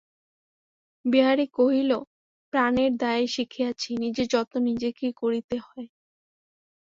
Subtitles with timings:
[1.05, 1.91] বিহারী কহিল,
[2.53, 5.87] প্রাণের দায়ে শিখিয়াছি, নিজের যত্ন নিজেকেই করিতে হয়।